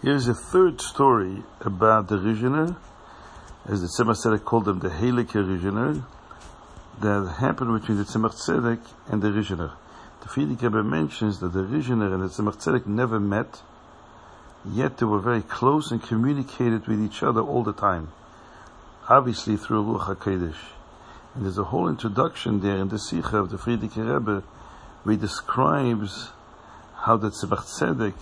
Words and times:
Here's 0.00 0.28
a 0.28 0.34
third 0.34 0.80
story 0.80 1.42
about 1.60 2.06
the 2.06 2.18
Rizhiner, 2.18 2.76
as 3.66 3.80
the 3.80 3.88
Tzemach 3.88 4.14
Tzedek 4.14 4.44
called 4.44 4.66
them, 4.66 4.78
the 4.78 4.90
Heilige 4.90 5.32
Rizhiner, 5.32 6.04
that 7.00 7.34
happened 7.40 7.80
between 7.80 7.98
the 7.98 8.04
Tzemach 8.04 8.34
Tzedek 8.34 8.78
and 9.08 9.20
the 9.20 9.30
Rizhiner. 9.30 9.72
The 10.20 10.28
Frierdiker 10.28 10.72
Rebbe 10.72 10.84
mentions 10.84 11.40
that 11.40 11.52
the 11.52 11.64
Rizhiner 11.64 12.14
and 12.14 12.22
the 12.22 12.28
Tzemach 12.28 12.62
Tzedek 12.62 12.86
never 12.86 13.18
met, 13.18 13.60
yet 14.64 14.98
they 14.98 15.06
were 15.06 15.18
very 15.18 15.42
close 15.42 15.90
and 15.90 16.00
communicated 16.00 16.86
with 16.86 17.02
each 17.02 17.24
other 17.24 17.40
all 17.40 17.64
the 17.64 17.72
time, 17.72 18.12
obviously 19.08 19.56
through 19.56 19.82
Ruach 19.82 20.14
HaKodesh. 20.14 20.76
And 21.34 21.44
there's 21.44 21.58
a 21.58 21.64
whole 21.64 21.88
introduction 21.88 22.60
there 22.60 22.76
in 22.76 22.88
the 22.88 23.00
Sikha 23.00 23.38
of 23.38 23.50
the 23.50 23.56
Frierdiker 23.56 24.14
Rebbe, 24.14 24.44
where 25.02 25.16
he 25.16 25.20
describes 25.20 26.28
how 26.98 27.16
the 27.16 27.30
Tzemach 27.30 27.64
Tzedek 27.66 28.14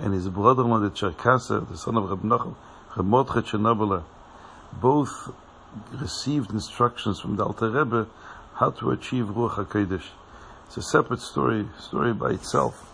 and 0.00 0.14
his 0.14 0.28
brother-in-law, 0.28 0.78
the 0.80 0.90
Cherkasser, 0.90 1.68
the 1.68 1.76
son 1.76 1.96
of 1.96 2.08
Reb 2.08 2.22
Nachum, 2.22 2.54
Reb 2.96 3.06
Mordechai 3.06 3.40
Chernobyl, 3.40 4.02
both 4.80 5.32
received 5.92 6.50
instructions 6.50 7.20
from 7.20 7.36
the 7.36 7.44
Alter 7.44 7.70
Rebbe 7.70 8.08
how 8.54 8.70
to 8.70 8.90
achieve 8.90 9.26
Ruach 9.26 9.66
HaKodesh. 9.66 10.04
It's 10.66 10.76
a 10.76 10.82
separate 10.82 11.20
story, 11.20 11.68
story 11.78 12.12
by 12.12 12.30
itself. 12.30 12.86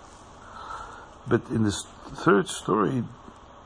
But 1.28 1.42
in 1.50 1.64
this 1.64 1.84
third 2.08 2.48
story, 2.48 3.04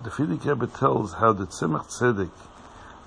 the 0.02 0.10
Frierdiker 0.10 0.60
Rebbe 0.60 0.66
tells 0.66 1.14
how 1.14 1.32
the 1.32 1.46
Tzemach 1.46 1.88
Tzedek, 1.88 2.30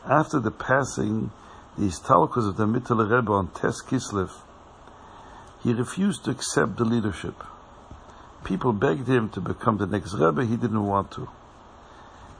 after 0.06 0.40
the 0.40 0.52
passing, 0.52 1.32
the 1.78 1.86
Istalkos 1.86 2.48
of 2.48 2.58
the 2.58 2.66
Mittel 2.66 3.10
Rebbe 3.10 3.32
on 3.32 3.48
Tes 3.50 3.82
Kislev, 3.82 4.32
he 5.62 5.74
refused 5.74 6.26
to 6.26 6.32
accept 6.32 6.78
the 6.78 6.86
leadership 6.86 7.36
people 8.44 8.74
begged 8.74 9.08
him 9.08 9.30
to 9.30 9.42
become 9.42 9.78
the 9.78 9.88
next 9.88 10.14
Rebbe, 10.14 10.46
he 10.46 10.56
didn't 10.56 10.86
want 10.86 11.12
to. 11.12 11.30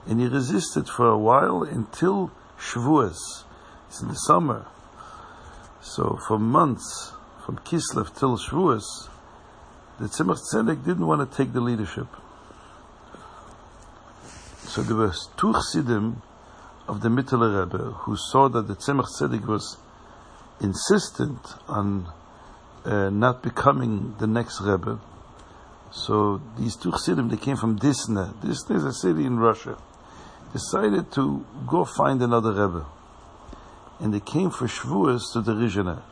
And 0.06 0.20
he 0.20 0.26
resisted 0.26 0.88
for 0.88 1.08
a 1.08 1.18
while 1.18 1.62
until 1.62 2.30
Shavuos. 2.58 3.44
It's 3.88 4.02
in 4.02 4.08
the 4.08 4.14
summer. 4.14 4.66
So 5.80 6.18
for 6.26 6.38
months, 6.38 7.12
from 7.44 7.58
Kislev 7.58 8.18
till 8.18 8.38
Shavuos, 8.38 9.08
the 9.98 10.06
Tzemach 10.06 10.38
Tzedek 10.52 10.84
didn't 10.84 11.06
want 11.06 11.30
to 11.30 11.36
take 11.36 11.52
the 11.52 11.60
leadership. 11.60 12.08
So 14.62 14.82
there 14.82 14.96
were 14.96 15.12
two 15.36 15.52
Chassidim 15.52 16.22
of 16.88 17.00
the 17.00 17.08
Mittler 17.08 17.64
Rebbe 17.64 17.92
who 18.02 18.16
saw 18.16 18.48
that 18.48 18.66
the 18.66 18.74
Tzemach 18.74 19.06
Tzedek 19.18 19.46
was 19.46 19.78
insistent 20.60 21.38
on 21.68 22.12
uh, 22.84 23.10
not 23.10 23.42
becoming 23.42 24.14
the 24.18 24.26
next 24.26 24.60
Rebbe, 24.60 24.98
so 25.94 26.40
these 26.58 26.74
two 26.74 26.90
Chassidim, 26.90 27.28
they 27.28 27.36
came 27.36 27.56
from 27.56 27.78
Disna. 27.78 28.34
Disna 28.42 28.76
is 28.76 28.84
a 28.84 28.92
city 28.92 29.24
in 29.24 29.38
Russia. 29.38 29.78
Decided 30.52 31.12
to 31.12 31.46
go 31.68 31.84
find 31.84 32.20
another 32.20 32.50
Rebbe. 32.50 32.84
And 34.00 34.12
they 34.12 34.20
came 34.20 34.50
for 34.50 34.66
Shavuos 34.66 35.32
to 35.32 35.40
the 35.40 35.52
Rizhiner. 35.52 36.02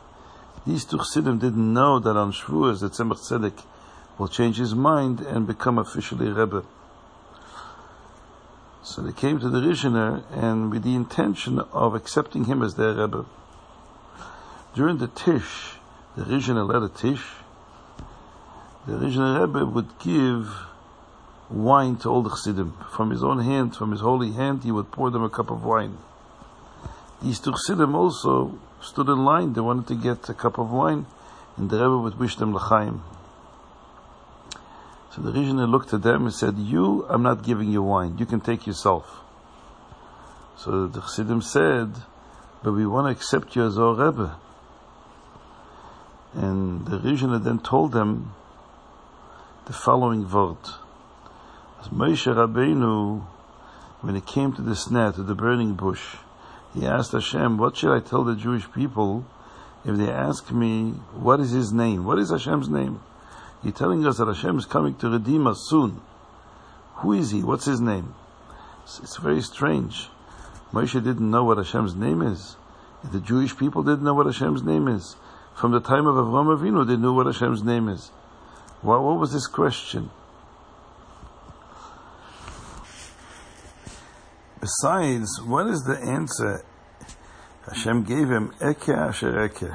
These 0.65 0.85
two 0.85 0.97
Chassidim 0.97 1.37
didn't 1.37 1.73
know 1.73 1.99
that 1.99 2.15
on 2.15 2.31
Shavuos 2.31 2.79
the 2.79 2.89
Tzemach 2.89 3.19
Tzedek 3.29 3.61
will 4.17 4.29
change 4.29 4.57
his 4.57 4.73
mind 4.73 5.19
and 5.19 5.45
become 5.45 5.77
officially 5.77 6.29
Rebbe. 6.29 6.63
So 8.83 9.01
they 9.01 9.11
came 9.11 9.37
to 9.39 9.49
the 9.49 9.59
Rizhiner 9.59 10.23
and 10.31 10.71
with 10.71 10.83
the 10.83 10.95
intention 10.95 11.59
of 11.59 11.93
accepting 11.93 12.45
him 12.45 12.63
as 12.63 12.75
their 12.75 12.93
Rebbe. 12.93 13.25
During 14.75 14.99
the 14.99 15.07
Tish, 15.07 15.75
the 16.15 16.23
Rizhiner 16.23 16.65
led 16.67 16.83
a 16.83 16.89
Tish, 16.89 17.42
the 18.87 18.97
original 18.97 19.39
Rebbe 19.39 19.65
would 19.65 19.97
give 19.99 20.49
wine 21.49 21.95
to 21.97 22.09
all 22.09 22.21
the 22.21 22.29
Chassidim. 22.29 22.73
From 22.91 23.11
his 23.11 23.23
own 23.23 23.39
hand, 23.39 23.75
from 23.75 23.91
his 23.91 24.01
holy 24.01 24.31
hand, 24.31 24.63
he 24.63 24.71
would 24.71 24.91
pour 24.91 25.09
them 25.09 25.23
a 25.23 25.29
cup 25.29 25.49
of 25.49 25.63
wine. 25.63 25.97
These 27.21 27.39
two 27.39 27.51
Chassidim 27.51 27.95
also 27.95 28.57
stood 28.81 29.07
in 29.07 29.23
line. 29.23 29.53
They 29.53 29.61
wanted 29.61 29.87
to 29.87 29.95
get 29.95 30.27
a 30.29 30.33
cup 30.33 30.57
of 30.57 30.71
wine, 30.71 31.05
and 31.55 31.69
the 31.69 31.77
Rebbe 31.77 31.97
would 31.97 32.19
wish 32.19 32.35
them 32.35 32.53
l'chaim. 32.53 33.03
So 35.15 35.21
the 35.21 35.31
Rizhiner 35.31 35.69
looked 35.69 35.93
at 35.93 36.01
them 36.01 36.23
and 36.23 36.33
said, 36.33 36.57
You, 36.57 37.05
I'm 37.07 37.21
not 37.21 37.43
giving 37.43 37.71
you 37.71 37.83
wine. 37.83 38.17
You 38.17 38.25
can 38.25 38.41
take 38.41 38.65
yourself. 38.65 39.21
So 40.57 40.87
the 40.87 41.01
Chassidim 41.01 41.41
said, 41.41 41.93
But 42.63 42.73
we 42.73 42.85
want 42.85 43.07
to 43.07 43.11
accept 43.11 43.55
you 43.55 43.65
as 43.65 43.77
our 43.77 43.93
Rebbe. 43.93 44.35
And 46.33 46.85
the 46.87 46.97
Rizhiner 46.97 47.41
then 47.41 47.59
told 47.59 47.91
them, 47.91 48.33
the 49.65 49.71
following 49.73 50.29
word. 50.29 50.57
As 51.79 51.87
Moshe 51.87 52.27
Rabbeinu, 52.27 53.25
when 54.01 54.15
he 54.15 54.19
came 54.19 54.51
to 54.51 54.61
the 54.61 54.73
Sneh, 54.73 55.15
to 55.15 55.23
the 55.23 55.35
burning 55.35 55.75
bush, 55.75 56.17
he 56.73 56.85
asked 56.85 57.13
Hashem, 57.13 57.57
what 57.57 57.77
should 57.77 57.95
I 57.95 58.01
tell 58.01 58.25
the 58.25 58.35
Jewish 58.35 58.69
people 58.73 59.25
if 59.85 59.95
they 59.95 60.09
ask 60.09 60.51
me, 60.51 60.91
what 61.13 61.39
is 61.39 61.51
his 61.51 61.71
name? 61.71 62.03
What 62.03 62.19
is 62.19 62.29
Hashem's 62.29 62.67
name? 62.67 62.99
You're 63.63 63.71
telling 63.71 64.05
us 64.05 64.17
that 64.17 64.27
Hashem 64.27 64.59
is 64.59 64.65
coming 64.65 64.95
to 64.95 65.09
redeem 65.09 65.47
us 65.47 65.65
soon. 65.69 66.01
Who 66.95 67.13
is 67.13 67.31
he? 67.31 67.41
What's 67.41 67.65
his 67.65 67.79
name? 67.79 68.15
It's, 68.83 68.99
it's 68.99 69.17
very 69.17 69.41
strange. 69.41 70.09
Moshe 70.73 71.01
didn't 71.01 71.31
know 71.31 71.45
what 71.45 71.57
Hashem's 71.57 71.95
name 71.95 72.21
is. 72.21 72.57
The 73.13 73.21
Jewish 73.21 73.55
people 73.55 73.83
didn't 73.83 74.03
know 74.03 74.13
what 74.13 74.25
Hashem's 74.25 74.63
name 74.63 74.89
is. 74.89 75.15
From 75.55 75.71
the 75.71 75.79
time 75.79 76.05
of 76.05 76.15
Avram 76.15 76.57
Avinu, 76.57 76.85
they 76.85 76.97
knew 76.97 77.13
what 77.13 77.27
Hashem's 77.27 77.63
name 77.63 77.87
is. 77.87 78.11
What, 78.83 79.01
what 79.01 79.17
was 79.17 79.31
this 79.31 79.47
question? 79.47 80.09
Besides, 84.59 85.41
what 85.41 85.67
is 85.67 85.83
the 85.83 85.97
answer 85.97 86.65
Hashem 87.65 88.03
gave 88.03 88.29
him? 88.29 88.53
Eke 88.61 88.89
asher 88.89 89.45
eke. 89.45 89.71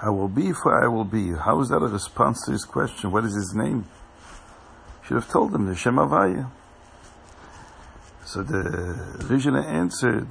I 0.00 0.10
will 0.10 0.28
be 0.28 0.52
for 0.52 0.84
I 0.84 0.86
will 0.86 1.04
be. 1.04 1.32
How 1.32 1.60
is 1.60 1.68
that 1.70 1.82
a 1.82 1.88
response 1.88 2.44
to 2.46 2.52
his 2.52 2.64
question? 2.64 3.10
What 3.10 3.24
is 3.24 3.34
his 3.34 3.54
name? 3.54 3.86
Should 5.04 5.16
have 5.16 5.28
told 5.28 5.52
him 5.52 5.66
the 5.66 5.74
Shem 5.74 5.96
Havaya. 5.96 6.48
So 8.24 8.44
the 8.44 8.62
Rizhiner 9.18 9.64
answered 9.64 10.28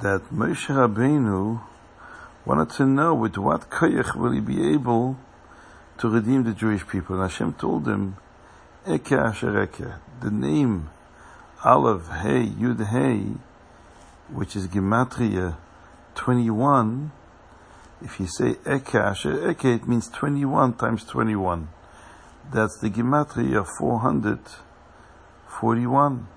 that 0.00 0.30
Moshe 0.30 0.66
Rabbeinu 0.66 1.62
wanted 2.44 2.70
to 2.76 2.84
know 2.84 3.14
with 3.14 3.38
what 3.38 3.70
koyach 3.70 4.14
will 4.14 4.32
he 4.32 4.40
be 4.40 4.70
able 4.72 5.16
to 5.98 6.08
redeem 6.08 6.44
the 6.44 6.52
Jewish 6.52 6.86
people. 6.86 7.20
And 7.20 7.30
Hashem 7.30 7.52
told 7.54 7.86
him, 7.86 8.16
Eke 8.88 9.12
Asher 9.12 9.62
Eke, 9.62 9.92
the 10.20 10.30
name 10.30 10.88
Aleph 11.64 12.08
Hey 12.08 12.46
Yud 12.46 12.86
Hey, 12.86 13.32
which 14.32 14.56
is 14.56 14.68
Gematria 14.68 15.56
21, 16.14 17.10
if 18.00 18.20
you 18.20 18.26
say 18.26 18.56
Eke 18.66 18.94
Asher 18.94 19.50
Eke, 19.50 19.64
it 19.64 19.88
means 19.88 20.08
21 20.08 20.74
times 20.74 21.04
21. 21.04 21.68
That's 22.52 22.78
the 22.80 22.90
Gematria 22.90 23.66
441. 23.78 26.28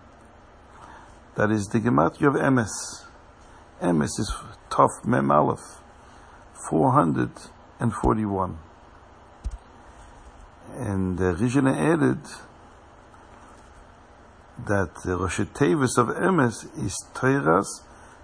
That 1.36 1.52
is 1.52 1.68
the 1.68 1.80
Gematria 1.80 2.28
of 2.28 2.36
Emes. 2.36 3.06
Emes 3.82 4.20
is 4.20 4.34
Tov 4.70 5.06
Mem 5.06 5.32
Aleph, 5.32 5.80
441. 6.70 8.58
And 10.82 11.16
the 11.16 11.36
Rizhiner 11.36 11.78
added 11.78 12.24
that 14.66 14.90
the 15.06 15.16
Rosh 15.16 15.42
Tevis 15.54 15.96
of 16.00 16.08
Emes 16.08 16.66
is 16.84 17.06
Teiras 17.14 17.84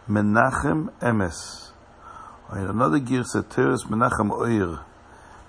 Menachem 0.09 0.89
Emes. 0.99 1.69
Or 2.49 2.57
in 2.57 2.65
another 2.65 2.99
girsa 2.99 3.43
Teiras 3.43 3.85
Menachem 3.85 4.31
Oir. 4.31 4.83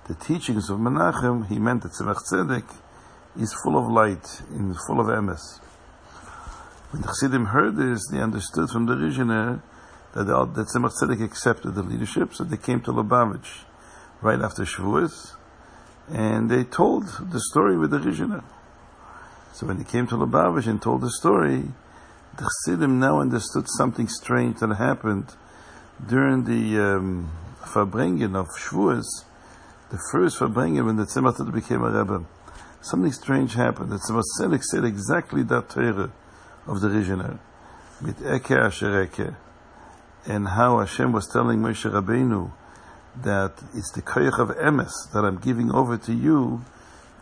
The 0.06 0.16
teachings 0.16 0.68
of 0.68 0.80
Menachem, 0.80 1.48
he 1.48 1.58
meant 1.58 1.84
that 1.84 1.92
Tzemach 1.92 2.18
Tzedek 2.30 2.70
is 3.40 3.54
full 3.64 3.78
of 3.78 3.90
light, 3.90 4.42
and 4.50 4.76
full 4.86 5.00
of 5.00 5.06
Emes. 5.06 5.60
When 6.90 7.00
the 7.00 7.08
Chassidim 7.08 7.46
heard 7.46 7.76
this, 7.76 8.06
they 8.12 8.20
understood 8.20 8.68
from 8.68 8.84
the 8.84 8.92
Rizhiner 8.92 9.62
that, 10.12 10.24
that 10.26 10.66
Tzemach 10.76 10.92
Tzedek 11.00 11.24
accepted 11.24 11.74
the 11.74 11.82
leadership, 11.82 12.34
so 12.34 12.44
they 12.44 12.58
came 12.58 12.82
to 12.82 12.92
Lubavitch 12.92 13.64
right 14.20 14.42
after 14.42 14.64
Shavuos, 14.64 15.36
and 16.10 16.50
they 16.50 16.64
told 16.64 17.04
the 17.30 17.40
story 17.50 17.76
with 17.76 17.90
the 17.90 17.98
Rizhiner. 17.98 18.42
So 19.52 19.66
when 19.66 19.78
he 19.78 19.84
came 19.84 20.06
to 20.08 20.14
Lubavitch 20.16 20.66
and 20.66 20.80
told 20.80 21.02
the 21.02 21.10
story, 21.10 21.64
the 22.36 22.50
Chassidim 22.64 22.98
now 23.00 23.20
understood 23.20 23.66
something 23.76 24.08
strange 24.08 24.60
that 24.60 24.74
happened 24.76 25.34
during 26.06 26.44
the 26.44 26.78
um, 26.78 27.30
of 27.74 28.48
Shavuos, 28.56 29.24
the 29.90 29.98
first 30.12 30.38
Farbrengen 30.38 30.86
when 30.86 30.96
the 30.96 31.04
Tzemach 31.04 31.52
became 31.52 31.82
a 31.82 31.90
Rebbe. 31.90 32.24
Something 32.80 33.12
strange 33.12 33.54
happened. 33.54 33.90
The 33.90 33.96
Tzemach 33.96 34.62
said 34.62 34.84
exactly 34.84 35.42
that 35.42 35.68
Torah 35.68 36.10
of 36.66 36.80
the 36.80 36.88
Rizhiner, 36.88 37.38
mit 38.00 38.16
Eke 38.22 38.52
Asher 38.52 39.02
Eke, 39.02 39.34
and 40.26 40.48
how 40.48 40.78
Hashem 40.78 41.12
was 41.12 41.26
telling 41.26 41.58
Moshe 41.58 41.90
Rabbeinu 41.90 42.52
that 43.22 43.52
it's 43.74 43.92
the 43.92 44.02
koyach 44.02 44.38
of 44.38 44.56
emes 44.56 44.92
that 45.12 45.24
I'm 45.24 45.38
giving 45.38 45.72
over 45.72 45.96
to 45.96 46.12
you 46.12 46.64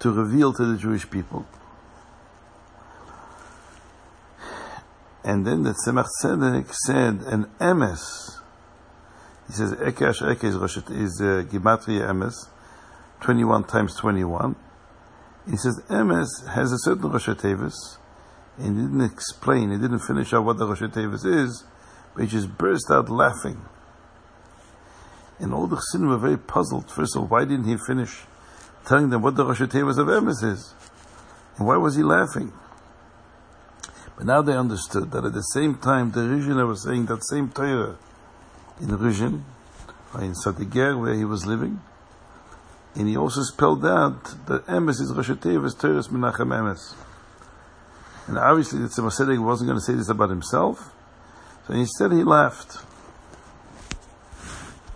to 0.01 0.11
reveal 0.11 0.53
to 0.53 0.65
the 0.65 0.79
Jewish 0.79 1.09
people. 1.09 1.47
And 5.25 5.47
then 5.47 5.65
the 5.65 5.75
Tzemach 5.85 6.07
Tzedek 6.23 6.73
said 6.87 7.23
an 7.33 7.47
emes. 7.59 8.39
He 9.49 9.55
says 9.55 9.73
Ekash 9.75 10.31
Eke 10.31 10.45
is, 10.45 10.57
Rosh, 10.57 10.77
is 10.77 11.21
uh, 11.21 11.43
Gematria 11.51 12.09
emes, 12.09 12.49
21 13.21 13.65
times 13.65 13.97
21. 13.97 14.55
He 15.51 15.57
says 15.57 15.81
emes 15.89 16.27
has 16.55 16.73
a 16.73 16.79
certain 16.79 17.11
Rosh 17.11 17.29
Tevis, 17.29 17.99
and 18.59 18.77
he 18.77 18.83
didn't 18.83 19.01
explain, 19.01 19.71
he 19.71 19.79
didn't 19.79 20.01
finish 20.01 20.33
out 20.33 20.45
what 20.45 20.59
the 20.59 20.67
Rosh 20.67 20.83
Tevis 20.83 21.25
is, 21.25 21.65
but 22.15 22.23
he 22.23 22.29
just 22.29 22.57
burst 22.57 22.91
out 22.91 23.09
laughing. 23.09 23.61
And 25.39 25.53
all 25.53 25.67
the 25.67 25.77
Chassidim 25.77 26.09
were 26.09 26.19
very 26.19 26.39
puzzled. 26.39 26.91
First 26.91 27.15
of 27.15 27.23
all, 27.23 27.29
why 27.29 27.45
didn't 27.45 27.67
he 27.67 27.77
finish 27.77 28.25
telling 28.87 29.11
them 29.11 29.23
what 29.23 29.37
the 29.37 29.45
Rosh 29.45 29.61
Tevis 29.61 29.99
of 29.99 30.07
emes 30.07 30.43
is? 30.43 30.75
And 31.59 31.67
why 31.67 31.77
was 31.77 31.97
he 31.97 32.03
laughing? 32.03 32.53
But 34.17 34.27
now 34.27 34.41
they 34.41 34.57
understood 34.57 35.11
that 35.11 35.25
at 35.25 35.35
the 35.35 35.43
same 35.43 35.77
time 35.77 36.13
the 36.13 36.21
Rizhiner 36.21 36.67
was 36.67 36.85
saying 36.85 37.07
that 37.07 37.25
same 37.25 37.51
Torah 37.51 37.97
in 38.81 38.89
Rizhin, 38.89 39.43
or 40.15 40.23
in 40.23 40.33
Sadiger 40.33 40.99
where 40.99 41.15
he 41.15 41.25
was 41.25 41.47
living, 41.47 41.81
and 42.95 43.09
he 43.09 43.17
also 43.17 43.43
spelled 43.43 43.85
out 43.85 44.25
that 44.47 44.67
Emes 44.67 45.01
is 45.01 45.13
Rosh 45.15 45.31
Tevis 45.31 45.79
Torah's 45.79 46.09
Menachem 46.09 46.49
Emes. 46.49 46.95
And 48.27 48.39
obviously 48.39 48.81
the 48.81 48.89
Tzemach 48.89 49.45
wasn't 49.45 49.69
going 49.69 49.79
to 49.79 49.85
say 49.85 49.95
this 49.95 50.09
about 50.09 50.31
himself, 50.31 50.93
so 51.67 51.75
instead 51.75 52.13
he 52.13 52.25
laughed. 52.25 52.79